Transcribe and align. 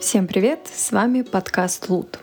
Всем 0.00 0.26
привет! 0.26 0.60
С 0.74 0.92
вами 0.92 1.20
подкаст 1.20 1.90
Лут. 1.90 2.18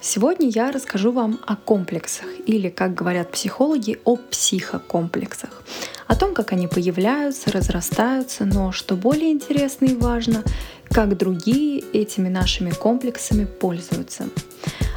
Сегодня 0.00 0.48
я 0.48 0.72
расскажу 0.72 1.12
вам 1.12 1.38
о 1.46 1.54
комплексах, 1.54 2.26
или, 2.46 2.68
как 2.68 2.94
говорят 2.94 3.30
психологи, 3.30 4.00
о 4.04 4.16
психокомплексах. 4.16 5.62
О 6.08 6.16
том, 6.16 6.34
как 6.34 6.52
они 6.52 6.66
появляются, 6.66 7.52
разрастаются, 7.52 8.44
но 8.44 8.72
что 8.72 8.96
более 8.96 9.30
интересно 9.30 9.84
и 9.84 9.94
важно, 9.94 10.42
как 10.90 11.16
другие 11.16 11.80
этими 11.92 12.28
нашими 12.28 12.70
комплексами 12.70 13.44
пользуются. 13.44 14.24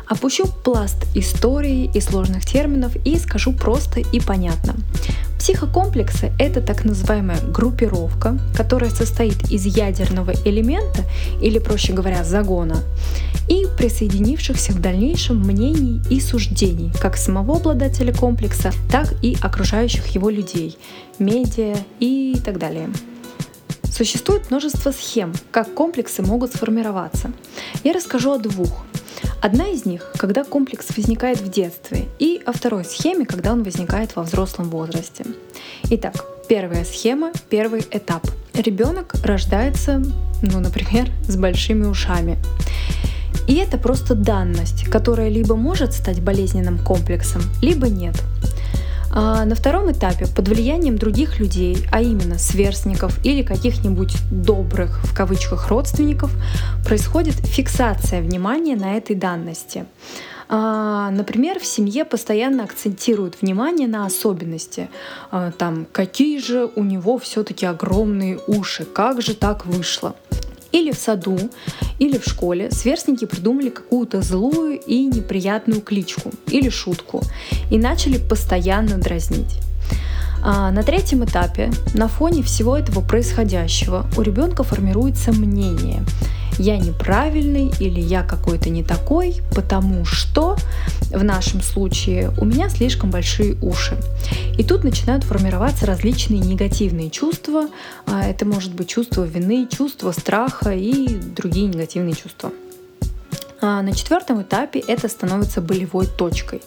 Опущу 0.08 0.48
пласт 0.64 1.06
истории 1.14 1.92
и 1.94 2.02
сложных 2.02 2.44
терминов 2.46 2.96
и 3.06 3.18
скажу 3.20 3.54
просто 3.54 4.00
и 4.00 4.20
понятно. 4.20 4.76
Психокомплексы— 5.38 6.32
это 6.40 6.62
так 6.62 6.84
называемая 6.84 7.40
группировка, 7.42 8.38
которая 8.56 8.90
состоит 8.90 9.52
из 9.52 9.66
ядерного 9.66 10.34
элемента, 10.46 11.04
или, 11.42 11.60
проще 11.60 11.94
говоря, 11.94 12.24
загона, 12.24 12.84
и 13.48 13.66
присоединившихся 13.78 14.74
в 14.74 14.82
дальнейшем 14.82 15.40
мнений 15.40 16.02
и 16.10 16.20
суждений 16.20 16.92
как 17.00 17.16
самого 17.16 17.58
обладателя 17.58 18.14
комплекса, 18.14 18.72
так 18.92 19.14
и 19.24 19.38
окружающих 19.42 20.08
его 20.08 20.30
людей, 20.30 20.78
медиа 21.20 21.78
и 22.00 22.36
так 22.44 22.60
далее. 22.60 22.90
Существует 23.92 24.50
множество 24.50 24.92
схем, 24.92 25.34
как 25.52 25.74
комплексы 25.74 26.22
могут 26.22 26.54
сформироваться. 26.54 27.32
Я 27.84 27.94
расскажу 27.94 28.32
о 28.32 28.38
двух. 28.38 28.86
Одна 29.42 29.68
из 29.68 29.86
них, 29.86 30.12
когда 30.18 30.44
комплекс 30.44 30.88
возникает 30.96 31.42
в 31.42 31.50
детстве, 31.50 32.08
и 32.20 32.42
о 32.46 32.52
второй 32.52 32.86
схеме, 32.86 33.26
когда 33.26 33.54
он 33.54 33.64
возникает 33.64 34.16
во 34.16 34.24
взрослом 34.24 34.70
возрасте. 34.70 35.26
Итак, 35.90 36.26
первая 36.48 36.86
схема, 36.86 37.32
первый 37.50 37.82
этап. 37.92 38.26
Ребенок 38.54 39.14
рождается, 39.24 40.04
ну, 40.42 40.60
например, 40.60 41.10
с 41.28 41.36
большими 41.36 41.86
ушами. 41.86 42.38
И 43.48 43.56
это 43.56 43.78
просто 43.78 44.14
данность, 44.14 44.86
которая 44.90 45.30
либо 45.30 45.56
может 45.56 45.94
стать 45.94 46.22
болезненным 46.22 46.78
комплексом, 46.78 47.42
либо 47.62 47.88
нет. 47.88 48.16
А 49.12 49.46
на 49.46 49.56
втором 49.56 49.92
этапе 49.92 50.28
под 50.28 50.48
влиянием 50.48 50.98
других 50.98 51.40
людей, 51.40 51.86
а 51.92 52.02
именно 52.02 52.38
сверстников 52.38 53.24
или 53.26 53.42
каких-нибудь 53.42 54.16
добрых 54.32 55.04
в 55.04 55.16
кавычках 55.16 55.68
родственников, 55.70 56.32
происходит 56.86 57.36
фиксация 57.36 58.22
внимания 58.22 58.76
на 58.76 58.98
этой 58.98 59.16
данности. 59.16 59.86
А, 60.52 61.12
например, 61.12 61.60
в 61.60 61.66
семье 61.66 62.06
постоянно 62.06 62.64
акцентируют 62.64 63.42
внимание 63.42 63.88
на 63.88 64.06
особенности. 64.06 64.90
А, 65.32 65.52
там, 65.52 65.86
какие 65.92 66.40
же 66.40 66.70
у 66.76 66.84
него 66.84 67.20
все-таки 67.20 67.68
огромные 67.68 68.40
уши, 68.48 68.84
как 68.84 69.22
же 69.22 69.36
так 69.36 69.68
вышло. 69.68 70.16
Или 70.72 70.92
в 70.92 70.98
саду, 70.98 71.38
или 71.98 72.18
в 72.18 72.24
школе 72.24 72.72
сверстники 72.72 73.26
придумали 73.26 73.70
какую-то 73.70 74.22
злую 74.22 74.80
и 74.80 75.06
неприятную 75.06 75.82
кличку 75.82 76.32
или 76.48 76.70
шутку 76.70 77.22
и 77.72 77.78
начали 77.78 78.18
постоянно 78.18 78.98
дразнить. 78.98 79.60
А 80.42 80.72
на 80.72 80.84
третьем 80.84 81.26
этапе, 81.26 81.72
на 81.94 82.08
фоне 82.08 82.44
всего 82.44 82.78
этого 82.78 83.02
происходящего, 83.02 84.06
у 84.18 84.22
ребенка 84.22 84.64
формируется 84.64 85.32
мнение– 85.32 86.04
я 86.60 86.78
неправильный 86.78 87.72
или 87.80 88.00
я 88.00 88.24
какой-то 88.24 88.70
не 88.70 88.84
такой, 88.84 89.38
потому 89.56 90.06
что 90.06 90.58
в 91.12 91.24
нашем 91.24 91.62
случае 91.62 92.32
у 92.40 92.46
меня 92.46 92.70
слишком 92.70 93.10
большие 93.10 93.56
уши. 93.62 93.98
И 94.58 94.64
тут 94.64 94.84
начинают 94.84 95.24
формироваться 95.24 95.86
различные 95.86 96.40
негативные 96.40 97.10
чувства. 97.10 97.68
А, 98.06 98.24
это 98.24 98.46
может 98.46 98.74
быть 98.74 98.90
чувство 98.90 99.24
вины, 99.24 99.68
чувство 99.72 100.12
страха 100.12 100.72
и 100.72 101.08
другие 101.08 101.68
негативные 101.68 102.16
чувства. 102.16 102.52
А 103.62 103.82
на 103.82 103.94
четвертом 103.94 104.42
этапе 104.42 104.80
это 104.80 105.10
становится 105.10 105.62
болевой 105.62 106.08
точкой. 106.08 106.62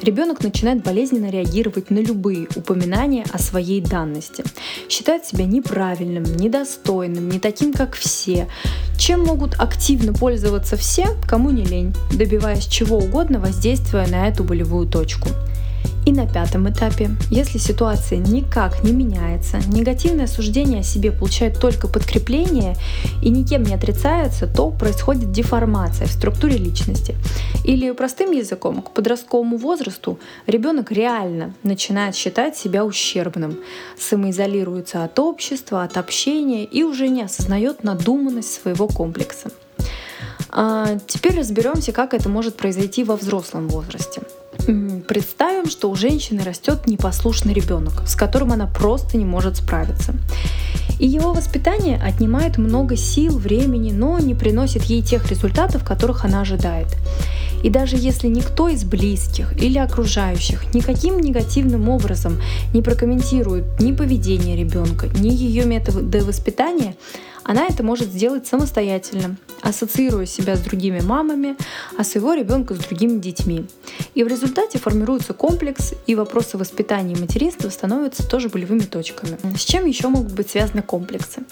Ребенок 0.00 0.42
начинает 0.42 0.82
болезненно 0.82 1.30
реагировать 1.30 1.90
на 1.90 1.98
любые 1.98 2.48
упоминания 2.56 3.24
о 3.32 3.38
своей 3.38 3.80
данности. 3.80 4.42
Считает 4.88 5.24
себя 5.24 5.44
неправильным, 5.44 6.24
недостойным, 6.24 7.28
не 7.28 7.38
таким, 7.38 7.72
как 7.72 7.94
все. 7.94 8.48
Чем 8.98 9.24
могут 9.24 9.60
активно 9.60 10.12
пользоваться 10.12 10.76
все, 10.76 11.06
кому 11.28 11.50
не 11.50 11.64
лень, 11.64 11.94
добиваясь 12.12 12.66
чего 12.66 12.98
угодно, 12.98 13.38
воздействуя 13.38 14.06
на 14.08 14.28
эту 14.28 14.42
болевую 14.42 14.88
точку. 14.88 15.28
И 16.04 16.10
на 16.10 16.26
пятом 16.26 16.68
этапе, 16.68 17.10
если 17.30 17.58
ситуация 17.58 18.18
никак 18.18 18.82
не 18.82 18.92
меняется, 18.92 19.58
негативное 19.68 20.26
суждение 20.26 20.80
о 20.80 20.82
себе 20.82 21.12
получает 21.12 21.60
только 21.60 21.86
подкрепление 21.86 22.76
и 23.22 23.30
никем 23.30 23.62
не 23.62 23.74
отрицается, 23.74 24.48
то 24.48 24.70
происходит 24.70 25.30
деформация 25.30 26.08
в 26.08 26.10
структуре 26.10 26.56
личности. 26.56 27.14
Или 27.64 27.92
простым 27.92 28.32
языком, 28.32 28.82
к 28.82 28.90
подростковому 28.90 29.56
возрасту 29.56 30.18
ребенок 30.48 30.90
реально 30.90 31.54
начинает 31.62 32.16
считать 32.16 32.56
себя 32.56 32.84
ущербным, 32.84 33.58
самоизолируется 33.96 35.04
от 35.04 35.18
общества, 35.20 35.84
от 35.84 35.96
общения 35.96 36.64
и 36.64 36.82
уже 36.82 37.08
не 37.08 37.22
осознает 37.22 37.84
надуманность 37.84 38.52
своего 38.52 38.88
комплекса. 38.88 39.50
А 40.50 40.98
теперь 41.06 41.38
разберемся, 41.38 41.92
как 41.92 42.12
это 42.12 42.28
может 42.28 42.56
произойти 42.56 43.04
во 43.04 43.14
взрослом 43.14 43.68
возрасте. 43.68 44.20
Представим, 45.12 45.68
что 45.68 45.90
у 45.90 45.94
женщины 45.94 46.42
растет 46.42 46.86
непослушный 46.86 47.52
ребенок, 47.52 48.08
с 48.08 48.16
которым 48.16 48.50
она 48.50 48.66
просто 48.66 49.18
не 49.18 49.26
может 49.26 49.58
справиться. 49.58 50.14
И 50.98 51.06
его 51.06 51.34
воспитание 51.34 52.00
отнимает 52.02 52.56
много 52.56 52.96
сил, 52.96 53.36
времени, 53.36 53.92
но 53.92 54.18
не 54.20 54.34
приносит 54.34 54.84
ей 54.84 55.02
тех 55.02 55.30
результатов, 55.30 55.84
которых 55.84 56.24
она 56.24 56.40
ожидает. 56.40 56.86
И 57.62 57.70
даже 57.70 57.96
если 57.96 58.28
никто 58.28 58.68
из 58.68 58.84
близких 58.84 59.52
или 59.60 59.78
окружающих 59.78 60.74
никаким 60.74 61.18
негативным 61.20 61.88
образом 61.88 62.40
не 62.74 62.82
прокомментирует 62.82 63.80
ни 63.80 63.92
поведение 63.92 64.56
ребенка, 64.56 65.08
ни 65.18 65.28
ее 65.28 65.64
методы 65.64 66.24
воспитания, 66.24 66.96
она 67.44 67.66
это 67.66 67.82
может 67.82 68.08
сделать 68.08 68.46
самостоятельно, 68.46 69.36
ассоциируя 69.62 70.26
себя 70.26 70.56
с 70.56 70.60
другими 70.60 71.00
мамами, 71.00 71.56
а 71.98 72.04
своего 72.04 72.34
ребенка 72.34 72.74
с 72.74 72.78
другими 72.78 73.18
детьми. 73.18 73.66
И 74.14 74.22
в 74.22 74.28
результате 74.28 74.78
формируется 74.78 75.34
комплекс, 75.34 75.92
и 76.06 76.14
вопросы 76.14 76.56
воспитания 76.56 77.14
и 77.14 77.18
материнства 77.18 77.68
становятся 77.68 78.28
тоже 78.28 78.48
болевыми 78.48 78.80
точками. 78.80 79.38
С 79.56 79.64
чем 79.64 79.86
еще 79.86 80.08
могут 80.08 80.32
быть 80.32 80.50
связаны 80.50 80.82
комплексы? 80.82 81.42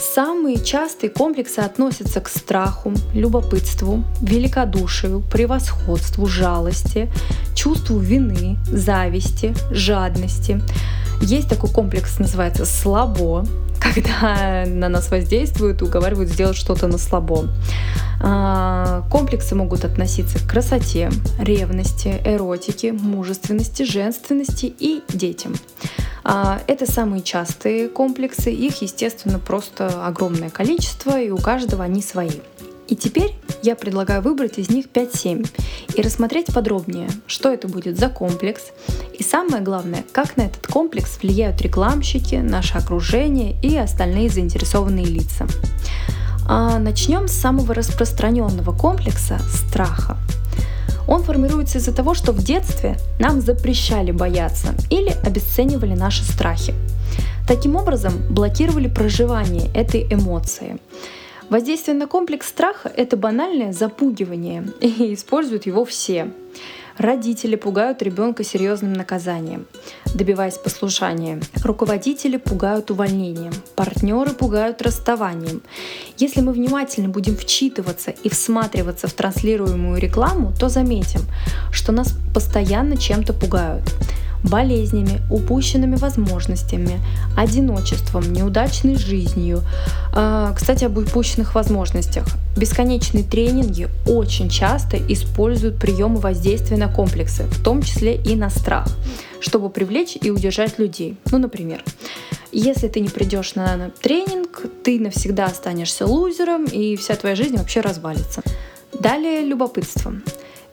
Самые 0.00 0.62
частые 0.62 1.10
комплексы 1.10 1.58
относятся 1.58 2.20
к 2.20 2.28
страху, 2.28 2.92
любопытству, 3.14 4.04
великодушию, 4.20 5.20
превосходству, 5.20 6.26
жалости, 6.26 7.10
чувству 7.54 7.98
вины, 7.98 8.58
зависти, 8.66 9.54
жадности. 9.72 10.60
Есть 11.20 11.48
такой 11.48 11.70
комплекс, 11.70 12.18
называется 12.18 12.64
слабо, 12.64 13.44
когда 13.80 14.64
на 14.66 14.88
нас 14.88 15.10
воздействуют, 15.10 15.82
уговаривают 15.82 16.30
сделать 16.30 16.56
что-то 16.56 16.86
на 16.86 16.98
слабо. 16.98 17.48
А, 18.20 19.04
комплексы 19.10 19.54
могут 19.54 19.84
относиться 19.84 20.38
к 20.38 20.48
красоте, 20.48 21.10
ревности, 21.38 22.20
эротике, 22.24 22.92
мужественности, 22.92 23.82
женственности 23.84 24.66
и 24.66 25.02
детям. 25.08 25.54
А, 26.24 26.60
это 26.66 26.90
самые 26.90 27.22
частые 27.22 27.88
комплексы, 27.88 28.52
их, 28.52 28.82
естественно, 28.82 29.38
просто 29.38 30.06
огромное 30.06 30.50
количество, 30.50 31.20
и 31.20 31.30
у 31.30 31.38
каждого 31.38 31.84
они 31.84 32.02
свои. 32.02 32.30
И 32.88 32.96
теперь 32.96 33.34
я 33.62 33.76
предлагаю 33.76 34.22
выбрать 34.22 34.58
из 34.58 34.70
них 34.70 34.86
5-7 34.86 35.46
и 35.94 36.02
рассмотреть 36.02 36.46
подробнее, 36.46 37.10
что 37.26 37.52
это 37.52 37.68
будет 37.68 37.98
за 37.98 38.08
комплекс, 38.08 38.62
и 39.18 39.22
самое 39.22 39.62
главное, 39.62 40.04
как 40.12 40.36
на 40.36 40.42
этот 40.42 40.66
комплекс 40.66 41.18
влияют 41.20 41.60
рекламщики, 41.60 42.36
наше 42.36 42.78
окружение 42.78 43.56
и 43.62 43.76
остальные 43.76 44.30
заинтересованные 44.30 45.04
лица. 45.04 45.46
А 46.48 46.78
начнем 46.78 47.28
с 47.28 47.32
самого 47.32 47.74
распространенного 47.74 48.74
комплекса– 48.76 49.38
страха. 49.52 50.16
Он 51.06 51.22
формируется 51.22 51.78
из-за 51.78 51.92
того, 51.92 52.14
что 52.14 52.32
в 52.32 52.42
детстве 52.42 52.96
нам 53.18 53.40
запрещали 53.40 54.12
бояться 54.12 54.74
или 54.88 55.10
обесценивали 55.24 55.94
наши 55.94 56.24
страхи. 56.24 56.74
Таким 57.46 57.76
образом, 57.76 58.12
блокировали 58.30 58.88
проживание 58.88 59.70
этой 59.74 60.06
эмоции. 60.10 60.78
Воздействие 61.50 61.96
на 61.96 62.06
комплекс 62.06 62.46
страха— 62.46 62.92
это 62.96 63.16
банальное 63.16 63.72
запугивание, 63.72 64.66
и 64.80 65.14
используют 65.14 65.64
его 65.64 65.84
все. 65.84 66.30
Родители 66.98 67.54
пугают 67.54 68.02
ребенка 68.02 68.42
серьезным 68.42 68.92
наказанием, 68.92 69.66
добиваясь 70.14 70.58
послушания. 70.58 71.40
Руководители 71.62 72.38
пугают 72.38 72.90
увольнением. 72.90 73.52
Партнеры 73.76 74.32
пугают 74.32 74.82
расставанием. 74.82 75.62
Если 76.16 76.40
мы 76.40 76.52
внимательно 76.52 77.08
будем 77.08 77.36
вчитываться 77.36 78.10
и 78.10 78.28
всматриваться 78.28 79.06
в 79.06 79.12
транслируемую 79.12 80.00
рекламу, 80.00 80.52
то 80.58 80.68
заметим, 80.68 81.20
что 81.70 81.92
нас 81.92 82.12
постоянно 82.34 82.96
чем-то 82.96 83.32
пугают. 83.32 83.84
Болезнями, 84.44 85.20
упущенными 85.30 85.96
возможностями, 85.96 87.00
одиночеством, 87.36 88.32
неудачной 88.32 88.96
жизнью. 88.96 89.62
А, 90.14 90.52
кстати, 90.54 90.84
об 90.84 90.98
упущенных 90.98 91.54
возможностях. 91.54 92.26
Бесконечные 92.56 93.24
тренинги 93.24 93.88
очень 94.06 94.48
часто 94.48 94.96
используют 94.96 95.80
приемы 95.80 96.20
воздействия 96.20 96.76
на 96.76 96.92
комплексы, 96.92 97.44
в 97.44 97.62
том 97.62 97.82
числе 97.82 98.16
и 98.16 98.34
на 98.34 98.50
страх, 98.50 98.88
чтобы 99.40 99.70
привлечь 99.70 100.16
и 100.20 100.30
удержать 100.30 100.78
людей. 100.78 101.16
Ну, 101.30 101.38
например, 101.38 101.82
если 102.50 102.88
ты 102.88 103.00
не 103.00 103.08
придешь 103.08 103.54
на 103.54 103.90
тренинг, 104.00 104.64
ты 104.82 104.98
навсегда 104.98 105.46
останешься 105.46 106.06
лузером, 106.06 106.64
и 106.64 106.96
вся 106.96 107.14
твоя 107.14 107.36
жизнь 107.36 107.56
вообще 107.56 107.80
развалится. 107.80 108.42
Далее 108.98 109.42
любопытство. 109.42 110.14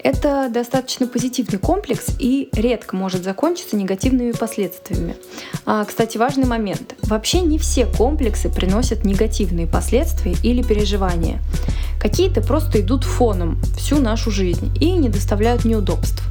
Это 0.05 0.51
достаточно 0.53 1.07
позитивный 1.07 1.57
комплекс 1.57 2.09
и 2.19 2.49
редко 2.53 2.95
может 2.95 3.23
закончиться 3.23 3.75
негативными 3.75 4.33
последствиями. 4.33 5.15
А, 5.65 5.83
кстати, 5.83 6.19
важный 6.19 6.45
момент. 6.45 6.93
Вообще 7.01 7.41
не 7.41 7.57
все 7.57 7.87
комплексы 7.87 8.49
приносят 8.49 9.03
негативные 9.03 9.65
последствия 9.65 10.35
или 10.43 10.61
переживания. 10.61 11.41
Какие-то 11.99 12.41
просто 12.41 12.81
идут 12.81 13.03
фоном 13.03 13.59
всю 13.77 13.99
нашу 13.99 14.29
жизнь 14.29 14.77
и 14.79 14.91
не 14.91 15.09
доставляют 15.09 15.65
неудобств. 15.65 16.21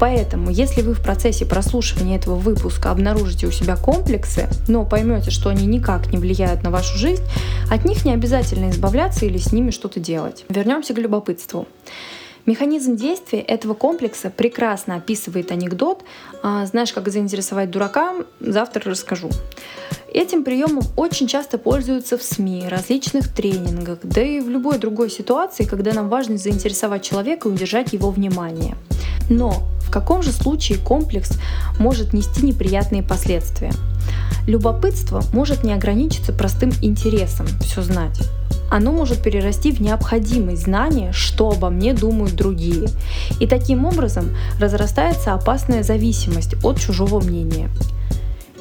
Поэтому, 0.00 0.48
если 0.48 0.80
вы 0.80 0.94
в 0.94 1.02
процессе 1.02 1.44
прослушивания 1.44 2.16
этого 2.16 2.36
выпуска 2.36 2.90
обнаружите 2.90 3.46
у 3.46 3.50
себя 3.50 3.76
комплексы, 3.76 4.48
но 4.68 4.86
поймете, 4.86 5.30
что 5.30 5.50
они 5.50 5.66
никак 5.66 6.10
не 6.14 6.18
влияют 6.18 6.62
на 6.62 6.70
вашу 6.70 6.96
жизнь, 6.96 7.22
от 7.70 7.84
них 7.84 8.06
не 8.06 8.14
обязательно 8.14 8.70
избавляться 8.70 9.26
или 9.26 9.36
с 9.36 9.52
ними 9.52 9.70
что-то 9.70 10.00
делать. 10.00 10.46
Вернемся 10.48 10.94
к 10.94 10.98
любопытству. 10.98 11.66
Механизм 12.48 12.96
действия 12.96 13.40
этого 13.40 13.74
комплекса 13.74 14.30
прекрасно 14.30 14.94
описывает 14.96 15.52
анекдот 15.52 16.02
а, 16.42 16.64
«Знаешь, 16.64 16.94
как 16.94 17.06
заинтересовать 17.10 17.70
дурака? 17.70 18.14
Завтра 18.40 18.90
расскажу». 18.90 19.28
Этим 20.14 20.44
приемом 20.44 20.82
очень 20.96 21.26
часто 21.26 21.58
пользуются 21.58 22.16
в 22.16 22.22
СМИ, 22.22 22.68
различных 22.70 23.30
тренингах, 23.34 23.98
да 24.02 24.22
и 24.22 24.40
в 24.40 24.48
любой 24.48 24.78
другой 24.78 25.10
ситуации, 25.10 25.64
когда 25.64 25.92
нам 25.92 26.08
важно 26.08 26.38
заинтересовать 26.38 27.02
человека 27.02 27.50
и 27.50 27.52
удержать 27.52 27.92
его 27.92 28.10
внимание. 28.10 28.76
Но 29.28 29.52
в 29.86 29.90
каком 29.90 30.22
же 30.22 30.32
случае 30.32 30.78
комплекс 30.78 31.32
может 31.78 32.14
нести 32.14 32.46
неприятные 32.46 33.02
последствия? 33.02 33.72
Любопытство 34.46 35.22
может 35.34 35.64
не 35.64 35.74
ограничиться 35.74 36.32
простым 36.32 36.70
интересом 36.80 37.46
все 37.60 37.82
знать 37.82 38.18
оно 38.70 38.92
может 38.92 39.22
перерасти 39.22 39.72
в 39.72 39.80
необходимость 39.80 40.64
знания, 40.64 41.12
что 41.12 41.50
обо 41.50 41.70
мне 41.70 41.94
думают 41.94 42.34
другие. 42.34 42.88
И 43.40 43.46
таким 43.46 43.84
образом 43.84 44.36
разрастается 44.60 45.34
опасная 45.34 45.82
зависимость 45.82 46.54
от 46.62 46.80
чужого 46.80 47.20
мнения. 47.20 47.70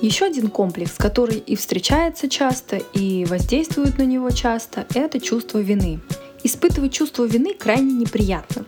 Еще 0.02 0.26
один 0.26 0.50
комплекс, 0.50 0.92
который 0.98 1.38
и 1.38 1.56
встречается 1.56 2.30
часто, 2.30 2.78
и 2.94 3.26
воздействует 3.26 3.98
на 3.98 4.04
него 4.04 4.30
часто, 4.30 4.86
это 4.94 5.20
чувство 5.20 5.58
вины. 5.58 6.00
Испытывать 6.44 6.94
чувство 6.94 7.26
вины 7.26 7.56
крайне 7.56 7.94
неприятно. 7.94 8.66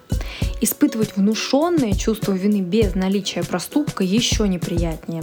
Испытывать 0.60 1.16
внушенное 1.16 1.94
чувство 1.94 2.34
вины 2.34 2.62
без 2.62 2.96
наличия 2.96 3.44
проступка 3.44 4.04
еще 4.04 4.48
неприятнее. 4.48 5.22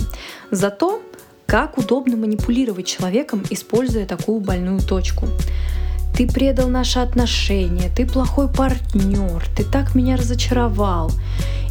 Зато 0.51 1.03
как 1.47 1.79
удобно 1.79 2.17
манипулировать 2.17 2.87
человеком, 2.87 3.43
используя 3.51 4.07
такую 4.07 4.41
больную 4.41 4.81
точку. 4.81 5.27
Ты 6.17 6.27
предал 6.27 6.69
наши 6.69 6.99
отношения, 6.99 7.91
ты 7.95 8.07
плохой 8.07 8.49
партнер, 8.49 9.45
ты 9.55 9.65
так 9.65 9.95
меня 9.95 10.17
разочаровал. 10.17 11.13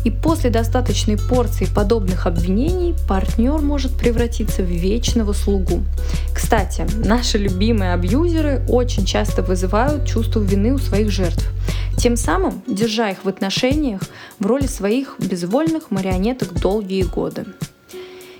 И 0.04 0.12
после 0.12 0.52
достаточной 0.52 1.18
порции 1.18 1.66
подобных 1.66 2.28
обвинений 2.28 2.94
партнер 3.10 3.60
может 3.62 3.98
превратиться 3.98 4.62
в 4.62 4.68
вечного 4.68 5.34
слугу. 5.34 5.84
Кстати, 6.32 6.86
наши 6.96 7.40
любимые 7.40 7.94
абьюзеры 7.94 8.64
очень 8.70 9.06
часто 9.06 9.42
вызывают 9.42 10.06
чувство 10.06 10.42
вины 10.42 10.74
у 10.74 10.78
своих 10.78 11.10
жертв, 11.10 11.52
тем 11.98 12.16
самым 12.16 12.62
держа 12.68 13.10
их 13.10 13.26
в 13.26 13.28
отношениях 13.28 14.02
в 14.38 14.46
роли 14.46 14.68
своих 14.68 15.16
безвольных 15.18 15.90
марионеток 15.90 16.54
долгие 16.54 17.02
годы. 17.02 17.46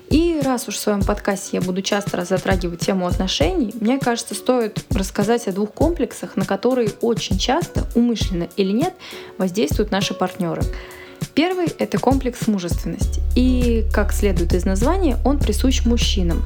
И 0.10 0.40
раз 0.44 0.68
уж 0.68 0.76
в 0.76 0.80
своем 0.80 1.04
подкасте 1.04 1.58
я 1.58 1.62
буду 1.62 1.82
часто 1.82 2.24
затрагивать 2.26 2.80
тему 2.80 3.08
отношений, 3.08 3.74
мне 3.80 4.00
кажется, 4.00 4.36
стоит 4.36 4.86
рассказать 4.92 5.48
о 5.48 5.52
двух 5.52 5.74
комплексах, 5.74 6.36
на 6.36 6.46
которые 6.46 6.90
очень 7.02 7.38
часто, 7.38 7.86
умышленно 7.96 8.48
или 8.56 8.72
нет, 8.72 8.94
воздействуют 9.38 9.92
наши 9.92 10.14
партнеры. 10.14 10.62
Первый— 11.34 11.68
это 11.80 11.98
комплекс 11.98 12.48
мужественности. 12.48 13.22
И, 13.36 13.86
как 13.92 14.14
следует 14.14 14.54
из 14.54 14.64
названия, 14.64 15.18
он 15.26 15.38
присущ 15.38 15.84
мужчинам. 15.86 16.44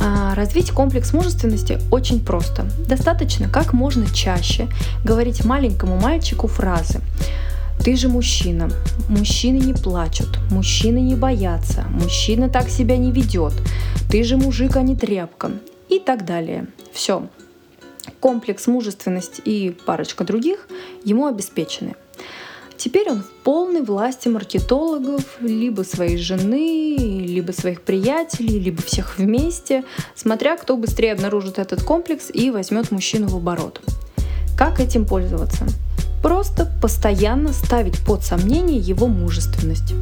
А 0.00 0.34
развить 0.34 0.70
комплекс 0.70 1.12
мужественности 1.12 1.78
очень 1.90 2.24
просто. 2.24 2.64
Достаточно 2.86 3.48
как 3.48 3.72
можно 3.72 4.06
чаще 4.12 4.68
говорить 5.04 5.44
маленькому 5.44 5.96
мальчику 5.96 6.46
фразы 6.46 7.00
ты 7.84 7.96
же 7.96 8.08
мужчина. 8.08 8.70
Мужчины 9.10 9.58
не 9.58 9.74
плачут, 9.74 10.38
мужчины 10.50 10.98
не 10.98 11.16
боятся, 11.16 11.84
мужчина 11.90 12.48
так 12.48 12.70
себя 12.70 12.96
не 12.96 13.12
ведет. 13.12 13.52
Ты 14.10 14.24
же 14.24 14.38
мужик, 14.38 14.76
а 14.76 14.82
не 14.82 14.96
тряпка. 14.96 15.52
И 15.90 15.98
так 15.98 16.24
далее. 16.24 16.66
Все. 16.92 17.28
Комплекс 18.20 18.66
мужественности 18.66 19.42
и 19.44 19.70
парочка 19.70 20.24
других 20.24 20.66
ему 21.04 21.26
обеспечены. 21.26 21.94
Теперь 22.78 23.10
он 23.10 23.22
в 23.22 23.30
полной 23.44 23.82
власти 23.82 24.28
маркетологов, 24.28 25.22
либо 25.40 25.82
своей 25.82 26.16
жены, 26.16 26.96
либо 26.96 27.52
своих 27.52 27.82
приятелей, 27.82 28.58
либо 28.58 28.80
всех 28.80 29.18
вместе, 29.18 29.84
смотря 30.14 30.56
кто 30.56 30.78
быстрее 30.78 31.12
обнаружит 31.12 31.58
этот 31.58 31.82
комплекс 31.82 32.30
и 32.32 32.50
возьмет 32.50 32.90
мужчину 32.90 33.28
в 33.28 33.36
оборот. 33.36 33.82
Как 34.56 34.80
этим 34.80 35.06
пользоваться? 35.06 35.66
Просто 36.24 36.64
постоянно 36.80 37.52
ставить 37.52 38.02
под 38.02 38.24
сомнение 38.24 38.78
его 38.78 39.08
мужественность. 39.08 39.92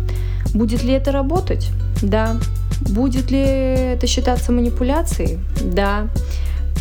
Будет 0.54 0.84
ли 0.84 0.92
это 0.92 1.10
работать? 1.10 1.66
Да. 2.00 2.36
Будет 2.80 3.32
ли 3.32 3.40
это 3.40 4.06
считаться 4.06 4.52
манипуляцией? 4.52 5.40
Да. 5.60 6.06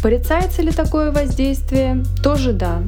Порицается 0.03 0.61
ли 0.61 0.71
такое 0.71 1.11
воздействие? 1.11 2.05
Тоже 2.21 2.53
да. 2.53 2.83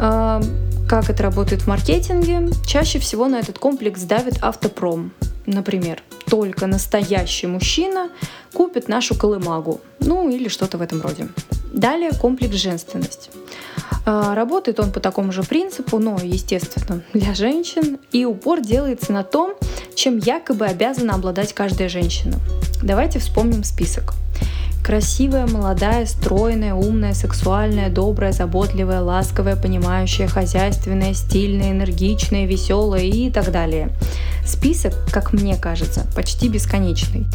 А, 0.00 0.40
как 0.88 1.10
это 1.10 1.22
работает 1.22 1.60
в 1.60 1.66
маркетинге? 1.66 2.48
Чаще 2.66 2.98
всего 2.98 3.28
на 3.28 3.38
этот 3.38 3.58
комплекс 3.58 4.00
давит 4.04 4.38
автопром. 4.40 5.12
Например, 5.44 6.02
только 6.30 6.66
настоящий 6.66 7.46
мужчина 7.46 8.08
купит 8.54 8.88
нашу 8.88 9.14
колымагу. 9.14 9.82
Ну 10.00 10.30
или 10.30 10.48
что-то 10.48 10.78
в 10.78 10.80
этом 10.80 11.02
роде. 11.02 11.28
Далее 11.74 12.12
комплекс 12.18 12.56
женственность. 12.56 13.28
А, 14.04 14.34
работает 14.34 14.80
он 14.80 14.90
по 14.90 15.00
такому 15.00 15.32
же 15.32 15.42
принципу, 15.42 15.98
но, 15.98 16.18
естественно, 16.22 17.02
для 17.12 17.34
женщин, 17.34 17.98
и 18.12 18.24
упор 18.24 18.60
делается 18.60 19.12
на 19.12 19.22
том, 19.22 19.54
чем 19.94 20.18
якобы 20.18 20.66
обязана 20.66 21.14
обладать 21.14 21.52
каждая 21.52 21.88
женщина. 21.88 22.38
Давайте 22.82 23.18
вспомним 23.18 23.64
список. 23.64 24.14
Красивая, 24.84 25.46
молодая, 25.46 26.06
стройная, 26.06 26.72
умная, 26.72 27.12
сексуальная, 27.12 27.90
добрая, 27.90 28.32
заботливая, 28.32 29.02
ласковая, 29.02 29.56
понимающая, 29.56 30.28
хозяйственная, 30.28 31.12
стильная, 31.12 31.72
энергичная, 31.72 32.46
веселая 32.46 33.02
и 33.02 33.30
так 33.30 33.52
далее. 33.52 33.90
Список, 34.48 34.94
как 35.12 35.34
мне 35.34 35.58
кажется, 35.58 36.06
почти 36.16 36.48
бесконечный. 36.48 37.26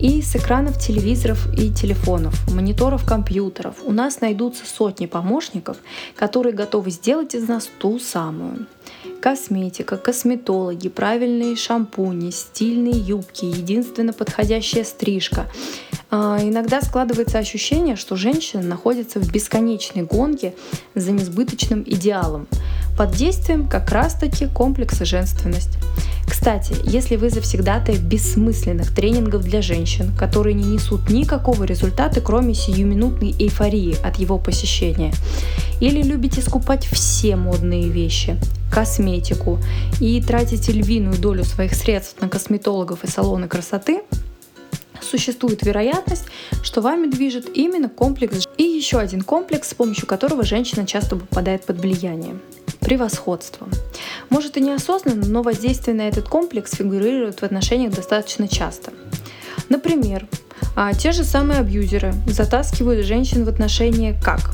И 0.00 0.22
с 0.22 0.34
экранов 0.34 0.78
телевизоров 0.78 1.46
и 1.56 1.70
телефонов, 1.70 2.34
мониторов 2.50 3.04
компьютеров 3.04 3.76
у 3.84 3.92
нас 3.92 4.22
найдутся 4.22 4.64
сотни 4.66 5.04
помощников, 5.04 5.76
которые 6.16 6.54
готовы 6.54 6.90
сделать 6.90 7.34
из 7.34 7.46
нас 7.48 7.68
ту 7.78 7.98
самую. 7.98 8.66
Косметика, 9.20 9.98
косметологи, 9.98 10.88
правильные 10.88 11.54
шампуни, 11.54 12.30
стильные 12.30 12.98
юбки, 12.98 13.44
единственно 13.44 14.14
подходящая 14.14 14.84
стрижка. 14.84 15.46
А, 16.10 16.38
иногда 16.42 16.80
складывается 16.80 17.38
ощущение, 17.38 17.96
что 17.96 18.16
женщина 18.16 18.62
находится 18.62 19.20
в 19.20 19.30
бесконечной 19.30 20.02
гонке 20.02 20.54
за 20.94 21.12
несбыточным 21.12 21.82
идеалом, 21.86 22.48
под 22.96 23.12
действием 23.12 23.68
как 23.68 23.90
раз-таки 23.90 24.46
комплекса 24.46 25.04
женственности. 25.04 25.78
Кстати, 26.44 26.76
если 26.84 27.16
вы 27.16 27.30
завсегдатая 27.30 27.96
бессмысленных 27.96 28.94
тренингов 28.94 29.44
для 29.44 29.62
женщин, 29.62 30.12
которые 30.14 30.52
не 30.52 30.64
несут 30.64 31.08
никакого 31.08 31.64
результата, 31.64 32.20
кроме 32.20 32.52
сиюминутной 32.52 33.34
эйфории 33.38 33.96
от 34.04 34.16
его 34.16 34.38
посещения, 34.38 35.14
или 35.80 36.02
любите 36.02 36.42
скупать 36.42 36.84
все 36.84 37.36
модные 37.36 37.88
вещи, 37.88 38.36
косметику 38.70 39.58
и 40.02 40.20
тратите 40.20 40.72
львиную 40.72 41.18
долю 41.18 41.44
своих 41.44 41.72
средств 41.74 42.20
на 42.20 42.28
косметологов 42.28 43.04
и 43.04 43.06
салоны 43.06 43.48
красоты, 43.48 44.02
существует 45.00 45.62
вероятность, 45.62 46.26
что 46.62 46.82
вами 46.82 47.06
движет 47.06 47.56
именно 47.56 47.88
комплекс 47.88 48.46
И 48.58 48.64
еще 48.64 48.98
один 48.98 49.22
комплекс, 49.22 49.70
с 49.70 49.74
помощью 49.74 50.06
которого 50.06 50.44
женщина 50.44 50.86
часто 50.86 51.16
попадает 51.16 51.64
под 51.64 51.80
влияние 51.80 52.34
превосходство. 52.84 53.66
Может 54.30 54.56
и 54.56 54.60
неосознанно, 54.60 55.26
но 55.26 55.42
воздействие 55.42 55.96
на 55.96 56.02
этот 56.02 56.28
комплекс 56.28 56.74
фигурирует 56.74 57.40
в 57.40 57.42
отношениях 57.42 57.92
достаточно 57.92 58.46
часто. 58.46 58.92
Например, 59.68 60.26
а, 60.76 60.92
те 60.92 61.12
же 61.12 61.24
самые 61.24 61.60
абьюзеры 61.60 62.12
затаскивают 62.26 63.06
женщин 63.06 63.44
в 63.44 63.48
отношения 63.48 64.18
как? 64.22 64.50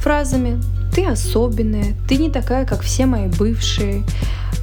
Фразами 0.00 0.60
«ты 0.94 1.06
особенная», 1.06 1.94
«ты 2.08 2.16
не 2.16 2.30
такая, 2.30 2.66
как 2.66 2.82
все 2.82 3.06
мои 3.06 3.26
бывшие», 3.26 4.04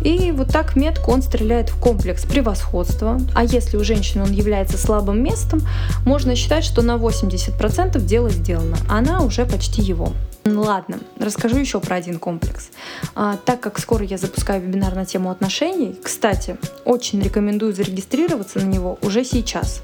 и 0.03 0.31
вот 0.31 0.49
так 0.49 0.75
метко 0.75 1.09
он 1.09 1.21
стреляет 1.21 1.69
в 1.69 1.79
комплекс 1.79 2.25
превосходства. 2.25 3.19
А 3.35 3.43
если 3.43 3.77
у 3.77 3.83
женщины 3.83 4.23
он 4.23 4.31
является 4.31 4.77
слабым 4.77 5.23
местом, 5.23 5.61
можно 6.05 6.35
считать, 6.35 6.63
что 6.63 6.81
на 6.81 6.95
80% 6.95 7.99
дело 8.01 8.29
сделано. 8.29 8.77
Она 8.89 9.21
уже 9.21 9.45
почти 9.45 9.81
его. 9.81 10.13
Ладно, 10.43 10.99
расскажу 11.19 11.57
еще 11.57 11.79
про 11.79 11.97
один 11.97 12.17
комплекс. 12.17 12.69
А, 13.13 13.37
так 13.45 13.59
как 13.59 13.77
скоро 13.77 14.03
я 14.03 14.17
запускаю 14.17 14.61
вебинар 14.61 14.95
на 14.95 15.05
тему 15.05 15.29
отношений, 15.29 15.95
кстати, 16.01 16.57
очень 16.83 17.21
рекомендую 17.21 17.73
зарегистрироваться 17.73 18.59
на 18.59 18.65
него 18.65 18.97
уже 19.03 19.23
сейчас. 19.23 19.83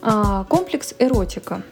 А, 0.00 0.44
комплекс 0.44 0.94
эротика. 0.98 1.62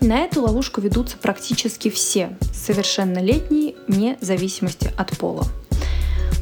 На 0.00 0.20
эту 0.20 0.42
ловушку 0.42 0.80
ведутся 0.80 1.16
практически 1.16 1.90
все 1.90 2.36
совершеннолетние, 2.52 3.74
вне 3.86 4.16
зависимости 4.20 4.90
от 4.96 5.16
пола. 5.16 5.44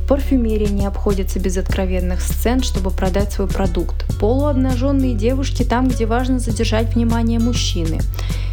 Парфюмерия 0.08 0.68
не 0.68 0.86
обходится 0.86 1.38
без 1.38 1.58
откровенных 1.58 2.22
сцен, 2.22 2.62
чтобы 2.62 2.90
продать 2.90 3.30
свой 3.30 3.46
продукт. 3.46 4.06
Полуобнаженные 4.18 5.14
девушки 5.14 5.64
там, 5.64 5.86
где 5.86 6.06
важно 6.06 6.38
задержать 6.38 6.94
внимание 6.94 7.38
мужчины. 7.38 8.00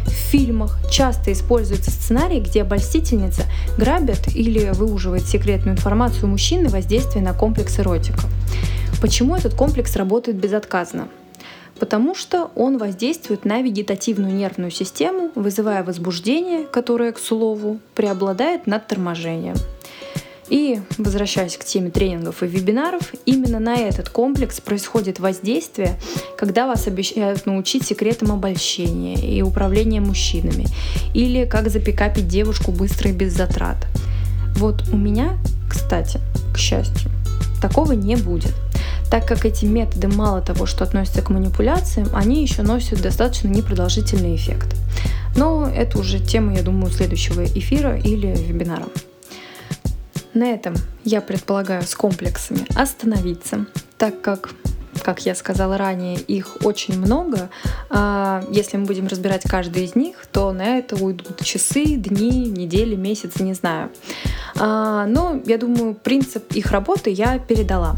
В 0.04 0.10
фильмах 0.10 0.78
часто 0.90 1.32
используется 1.32 1.90
сценарий, 1.90 2.40
где 2.40 2.60
обольстительница 2.60 3.44
грабят 3.78 4.28
или 4.34 4.70
выуживает 4.74 5.26
секретную 5.26 5.76
информацию 5.76 6.28
мужчины 6.28 6.68
воздействия 6.68 7.22
на 7.22 7.32
комплекс 7.32 7.78
эротика. 7.80 8.20
Почему 9.00 9.34
этот 9.34 9.54
комплекс 9.54 9.96
работает 9.96 10.36
безотказно? 10.36 11.08
потому 11.78 12.14
что 12.14 12.50
он 12.54 12.78
воздействует 12.78 13.44
на 13.44 13.60
вегетативную 13.60 14.34
нервную 14.34 14.70
систему, 14.70 15.30
вызывая 15.34 15.84
возбуждение, 15.84 16.64
которое, 16.64 17.12
к 17.12 17.18
слову, 17.18 17.80
преобладает 17.94 18.66
над 18.66 18.86
торможением. 18.86 19.56
И, 20.48 20.80
возвращаясь 20.98 21.56
к 21.56 21.64
теме 21.64 21.90
тренингов 21.90 22.42
и 22.42 22.46
вебинаров, 22.46 23.12
именно 23.24 23.58
на 23.58 23.76
этот 23.76 24.08
комплекс 24.08 24.60
происходит 24.60 25.18
воздействие, 25.18 25.98
когда 26.36 26.66
вас 26.66 26.86
обещают 26.86 27.46
научить 27.46 27.84
секретам 27.84 28.32
обольщения 28.32 29.16
и 29.16 29.42
управления 29.42 30.00
мужчинами, 30.00 30.66
или 31.14 31.44
как 31.44 31.68
запикапить 31.68 32.28
девушку 32.28 32.70
быстро 32.70 33.10
и 33.10 33.12
без 33.12 33.34
затрат. 33.34 33.86
Вот 34.54 34.88
у 34.92 34.96
меня, 34.96 35.38
кстати, 35.68 36.20
к 36.54 36.58
счастью, 36.58 37.10
такого 37.60 37.92
не 37.92 38.16
будет 38.16 38.54
так 39.10 39.26
как 39.26 39.44
эти 39.44 39.64
методы 39.64 40.08
мало 40.08 40.40
того, 40.40 40.66
что 40.66 40.84
относятся 40.84 41.22
к 41.22 41.30
манипуляциям, 41.30 42.08
они 42.12 42.42
еще 42.42 42.62
носят 42.62 43.00
достаточно 43.00 43.48
непродолжительный 43.48 44.34
эффект. 44.34 44.76
Но 45.36 45.68
это 45.68 45.98
уже 45.98 46.18
тема, 46.18 46.54
я 46.54 46.62
думаю, 46.62 46.90
следующего 46.90 47.44
эфира 47.44 47.96
или 47.98 48.34
вебинара. 48.36 48.86
На 50.36 50.52
этом 50.52 50.74
я 51.02 51.22
предполагаю 51.22 51.82
с 51.82 51.94
комплексами 51.94 52.66
остановиться, 52.78 53.64
так 53.96 54.20
как 54.20 54.50
как 55.02 55.24
я 55.24 55.34
сказала 55.34 55.78
ранее, 55.78 56.16
их 56.16 56.56
очень 56.62 56.98
много. 56.98 57.48
А, 57.90 58.42
если 58.50 58.76
мы 58.76 58.86
будем 58.86 59.06
разбирать 59.06 59.42
каждый 59.48 59.84
из 59.84 59.94
них, 59.94 60.26
то 60.32 60.52
на 60.52 60.78
это 60.78 60.96
уйдут 60.96 61.42
часы, 61.42 61.96
дни, 61.96 62.50
недели, 62.50 62.96
месяцы, 62.96 63.42
не 63.42 63.54
знаю. 63.54 63.90
А, 64.58 65.06
но 65.06 65.40
я 65.46 65.58
думаю, 65.58 65.94
принцип 65.94 66.52
их 66.52 66.70
работы 66.70 67.10
я 67.10 67.38
передала. 67.38 67.96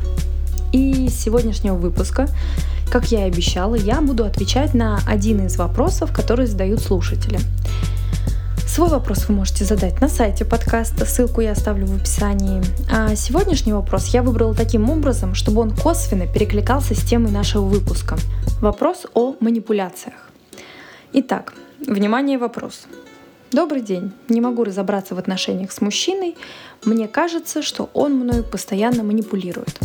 И 0.73 1.09
с 1.09 1.15
сегодняшнего 1.15 1.75
выпуска, 1.75 2.29
как 2.91 3.07
я 3.07 3.27
и 3.27 3.31
обещала, 3.31 3.75
я 3.75 4.01
буду 4.01 4.25
отвечать 4.25 4.75
на 4.75 5.01
один 5.09 5.47
из 5.47 5.57
вопросов, 5.57 6.13
которые 6.13 6.47
задают 6.47 6.81
слушатели. 6.81 7.39
Свой 8.69 8.91
вопрос 8.91 9.29
вы 9.29 9.35
можете 9.35 9.65
задать 9.65 10.01
на 10.01 10.09
сайте 10.09 10.45
подкаста, 10.45 11.07
ссылку 11.07 11.41
я 11.41 11.53
оставлю 11.53 11.87
в 11.87 11.97
описании. 11.97 12.63
А 12.93 13.17
сегодняшний 13.17 13.73
вопрос 13.73 14.09
я 14.09 14.23
выбрала 14.23 14.55
таким 14.55 14.91
образом, 14.91 15.35
чтобы 15.35 15.63
он 15.63 15.75
косвенно 15.75 16.27
перекликался 16.27 16.95
с 16.95 17.03
темой 17.03 17.33
нашего 17.33 17.65
выпуска. 17.65 18.19
Вопрос 18.61 19.07
о 19.15 19.35
манипуляциях. 19.41 20.31
Итак, 21.15 21.55
внимание, 21.85 22.37
вопрос. 22.37 22.87
Добрый 23.51 23.81
день. 23.81 24.13
Не 24.29 24.43
могу 24.43 24.65
разобраться 24.65 25.15
в 25.15 25.19
отношениях 25.19 25.73
с 25.73 25.81
мужчиной. 25.81 26.37
Мне 26.85 27.09
кажется, 27.09 27.63
что 27.63 27.89
он 27.95 28.17
мною 28.17 28.45
постоянно 28.45 29.03
манипулирует. 29.03 29.81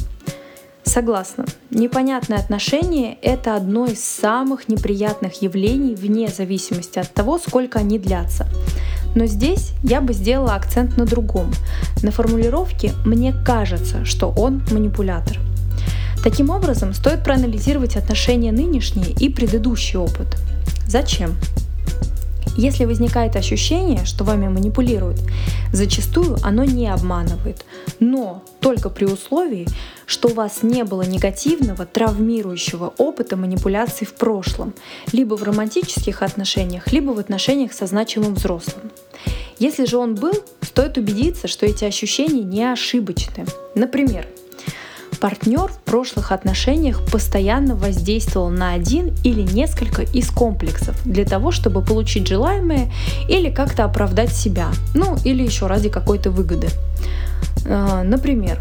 Согласна. 0.94 1.46
Непонятное 1.72 2.38
отношение– 2.38 3.18
это 3.24 3.56
одно 3.56 3.88
из 3.88 4.04
самых 4.04 4.70
неприятных 4.70 5.42
явлений 5.42 5.96
вне 5.96 6.28
зависимости 6.28 7.00
от 7.00 7.12
того, 7.12 7.40
сколько 7.40 7.80
они 7.80 7.98
длятся. 7.98 8.46
Но 9.16 9.26
здесь 9.26 9.72
я 9.82 10.02
бы 10.02 10.14
сделала 10.14 10.54
акцент 10.54 10.96
на 10.96 11.06
другом. 11.06 11.52
На 12.04 12.12
формулировке 12.12 12.94
«мне 13.08 13.34
кажется, 13.34 14.06
что 14.06 14.32
он 14.38 14.62
манипулятор». 14.70 15.40
Таким 16.24 16.52
образом, 16.52 16.94
стоит 16.94 17.24
проанализировать 17.24 17.96
отношения 17.96 18.52
нынешние 18.52 19.14
и 19.20 19.30
предыдущий 19.30 19.98
опыт. 19.98 20.38
Зачем? 20.86 21.32
Если 22.56 22.86
возникает 22.86 23.36
ощущение, 23.36 24.06
что 24.06 24.24
вами 24.24 24.48
манипулируют, 24.48 25.20
зачастую 25.72 26.38
оно 26.44 26.64
не 26.64 26.88
обманывает, 26.88 27.66
но 28.00 28.44
только 28.60 28.90
при 28.90 29.06
условии, 29.06 29.68
что 30.06 30.30
у 30.30 30.34
вас 30.34 30.62
не 30.62 30.84
было 30.84 31.02
негативного, 31.02 31.86
травмирующего 31.86 32.94
опыта 32.98 33.38
манипуляций 33.38 34.06
в 34.06 34.14
прошлом, 34.14 34.74
либо 35.12 35.36
в 35.36 35.44
романтических 35.44 36.22
отношениях, 36.22 36.92
либо 36.92 37.12
в 37.12 37.20
отношениях 37.20 37.74
со 37.74 37.88
значимым 37.88 38.36
взрослым. 38.36 38.92
Если 39.58 39.86
же 39.86 39.98
он 39.98 40.16
был, 40.16 40.34
стоит 40.62 40.98
убедиться, 40.98 41.48
что 41.48 41.66
эти 41.66 41.86
ощущения 41.86 42.44
не 42.44 42.64
ошибочны. 42.64 43.46
Например, 43.76 44.28
партнер 45.24 45.70
в 45.70 45.78
прошлых 45.90 46.34
отношениях 46.34 47.02
постоянно 47.10 47.76
воздействовал 47.76 48.50
на 48.50 48.74
один 48.74 49.16
или 49.24 49.42
несколько 49.42 50.02
из 50.02 50.30
комплексов 50.30 51.02
для 51.06 51.24
того, 51.24 51.52
чтобы 51.52 51.82
получить 51.82 52.28
желаемое 52.28 52.92
или 53.30 53.50
как-то 53.50 53.86
оправдать 53.86 54.34
себя, 54.34 54.68
ну 54.94 55.16
или 55.24 55.42
еще 55.42 55.68
ради 55.68 55.88
какой-то 55.88 56.30
выгоды. 56.30 56.68
А, 57.66 58.04
например, 58.04 58.60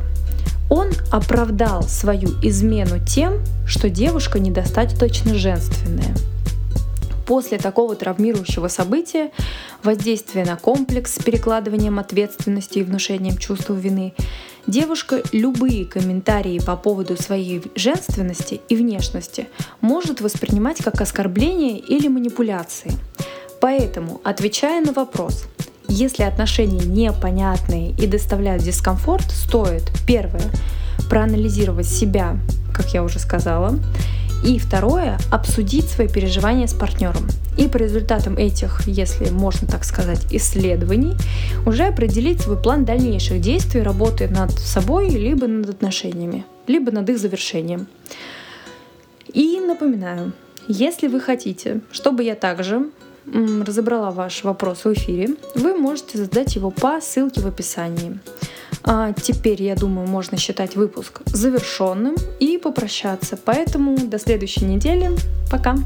он 0.71 0.91
оправдал 1.11 1.83
свою 1.83 2.29
измену 2.43 3.05
тем, 3.05 3.41
что 3.67 3.91
девушка 3.91 4.39
недостаточно 4.39 5.35
женственная. 5.35 6.15
После 7.33 7.57
такого 7.57 7.97
травмирующего 7.97 8.69
события, 8.69 9.31
воздействия 9.83 10.45
на 10.45 10.57
комплекс 10.57 11.15
с 11.15 11.19
перекладыванием 11.19 11.99
ответственности 11.99 12.81
и 12.81 12.83
внушением 12.83 13.39
чувства 13.39 13.73
вины, 13.73 14.13
Девушка 14.67 15.23
любые 15.33 15.87
комментарии 15.87 16.61
по 16.61 16.77
поводу 16.77 17.17
своей 17.17 17.63
женственности 17.75 18.61
и 18.69 18.77
внешности 18.77 19.49
может 19.81 20.21
воспринимать 20.21 20.85
как 20.85 21.01
оскорбление 21.01 21.79
или 21.79 22.07
манипуляции. 22.07 22.93
Поэтому, 23.63 24.21
отвечая 24.25 24.85
на 24.85 24.93
вопрос, 24.93 25.47
если 25.89 26.25
отношения 26.25 26.85
непонятные 26.85 27.93
и 27.93 28.07
доставляют 28.07 28.63
дискомфорт, 28.63 29.31
стоит 29.31 29.91
первое 30.07 30.51
проанализировать 31.09 31.89
себя, 31.89 32.37
как 32.75 32.93
я 32.93 33.03
уже 33.03 33.19
сказала, 33.19 33.79
и 34.45 34.59
второе— 34.59 35.19
обсудить 35.31 35.89
свои 35.89 36.09
переживания 36.09 36.67
с 36.67 36.75
партнером. 36.75 37.29
И 37.57 37.69
по 37.69 37.77
результатам 37.77 38.37
этих, 38.37 38.87
если 38.87 39.31
можно 39.31 39.69
так 39.69 39.85
сказать, 39.85 40.27
исследований, 40.31 41.15
уже 41.67 41.85
определить 41.85 42.41
свой 42.41 42.57
план 42.57 42.85
дальнейших 42.85 43.41
действий, 43.41 43.83
работы 43.83 44.29
над 44.29 44.53
собой, 44.53 45.11
либо 45.11 45.47
над 45.47 45.69
отношениями, 45.69 46.45
либо 46.67 46.91
над 46.91 47.09
их 47.11 47.19
завершением. 47.19 47.87
И 49.33 49.61
напоминаю, 49.61 50.33
если 50.69 51.09
вы 51.09 51.21
хотите, 51.21 51.81
чтобы 51.93 52.25
я 52.25 52.35
также 52.35 52.91
разобрала 53.27 54.11
ваш 54.11 54.45
вопрос 54.45 54.85
в 54.85 54.93
эфире, 54.95 55.37
вы 55.55 55.77
можете 55.77 56.19
задать 56.19 56.57
его 56.57 56.71
по 56.71 57.01
ссылке 57.01 57.41
в 57.41 57.47
описании. 57.47 58.19
А 58.85 59.13
теперь, 59.13 59.63
я 59.63 59.75
думаю, 59.75 60.09
можно 60.09 60.37
считать 60.37 60.77
выпуск 60.77 61.21
завершенным 61.27 62.17
и 62.41 62.59
попрощаться. 62.59 63.39
Поэтому 63.43 63.97
до 63.99 64.19
следующей 64.19 64.65
недели. 64.65 65.11
Пока! 65.51 65.77